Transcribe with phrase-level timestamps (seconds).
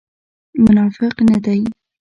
[0.63, 1.59] منافق نه دی.